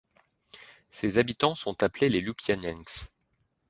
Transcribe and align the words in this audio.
Ses 0.89 1.19
habitants 1.19 1.53
sont 1.53 1.83
appelés 1.83 2.09
les 2.09 2.21
Llupianencs. 2.21 3.03